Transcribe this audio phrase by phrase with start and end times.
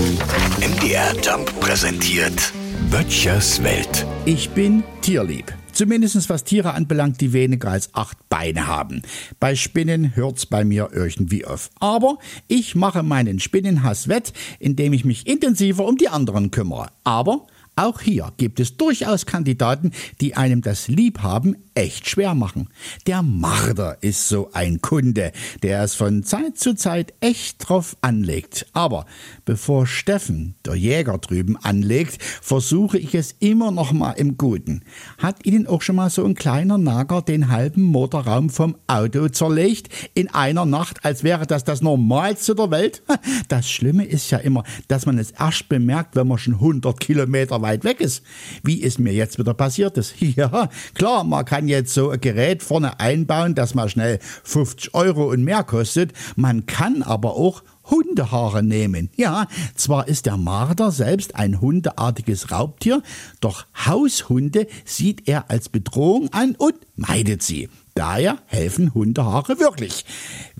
[0.00, 2.54] MDR Jump präsentiert
[2.90, 4.06] Böttchers Welt.
[4.24, 5.52] Ich bin tierlieb.
[5.72, 9.02] Zumindest was Tiere anbelangt, die weniger als acht Beine haben.
[9.40, 11.68] Bei Spinnen hört's bei mir irgendwie auf.
[11.80, 12.16] Aber
[12.48, 16.88] ich mache meinen Spinnenhass wett, indem ich mich intensiver um die anderen kümmere.
[17.04, 17.46] Aber
[17.80, 22.68] auch hier gibt es durchaus Kandidaten, die einem das Liebhaben echt schwer machen.
[23.06, 28.66] Der Marder ist so ein Kunde, der es von Zeit zu Zeit echt drauf anlegt.
[28.74, 29.06] Aber
[29.46, 34.82] bevor Steffen, der Jäger drüben, anlegt, versuche ich es immer noch mal im Guten.
[35.16, 39.88] Hat Ihnen auch schon mal so ein kleiner Nager den halben Motorraum vom Auto zerlegt?
[40.12, 43.02] In einer Nacht, als wäre das das Normalste der Welt?
[43.48, 47.62] Das Schlimme ist ja immer, dass man es erst bemerkt, wenn man schon 100 Kilometer
[47.62, 48.22] weit weg ist.
[48.62, 50.14] Wie es mir jetzt wieder passiert ist.
[50.40, 55.30] Ja, klar, man kann jetzt so ein Gerät vorne einbauen, das mal schnell 50 Euro
[55.30, 56.12] und mehr kostet.
[56.36, 59.10] Man kann aber auch Hundehaare nehmen.
[59.16, 63.02] Ja, zwar ist der Marder selbst ein hundeartiges Raubtier,
[63.40, 67.68] doch Haushunde sieht er als Bedrohung an und meidet sie.
[67.94, 70.04] Daher helfen Hundehaare wirklich.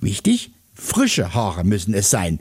[0.00, 2.41] Wichtig, frische Haare müssen es sein.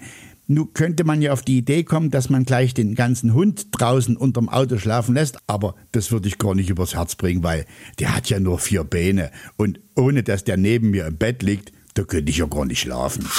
[0.52, 4.18] Nun könnte man ja auf die Idee kommen, dass man gleich den ganzen Hund draußen
[4.18, 7.66] unterm Auto schlafen lässt, aber das würde ich gar nicht übers Herz bringen, weil
[8.00, 11.72] der hat ja nur vier Beine und ohne dass der neben mir im Bett liegt,
[11.94, 13.30] da könnte ich ja gar nicht schlafen.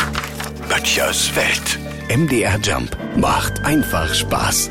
[0.69, 1.81] Böttchers Welt.
[2.17, 4.71] MDR Jump macht einfach Spaß.